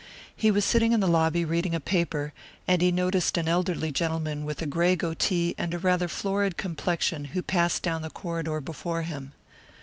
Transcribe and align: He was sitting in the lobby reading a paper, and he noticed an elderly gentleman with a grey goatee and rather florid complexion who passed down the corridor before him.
He 0.35 0.49
was 0.49 0.65
sitting 0.65 0.93
in 0.93 0.99
the 0.99 1.07
lobby 1.07 1.45
reading 1.45 1.75
a 1.75 1.79
paper, 1.79 2.33
and 2.67 2.81
he 2.81 2.91
noticed 2.91 3.37
an 3.37 3.47
elderly 3.47 3.91
gentleman 3.91 4.45
with 4.45 4.59
a 4.63 4.65
grey 4.65 4.95
goatee 4.95 5.53
and 5.59 5.83
rather 5.83 6.07
florid 6.07 6.57
complexion 6.57 7.25
who 7.35 7.43
passed 7.43 7.83
down 7.83 8.01
the 8.01 8.09
corridor 8.09 8.59
before 8.61 9.03
him. 9.03 9.33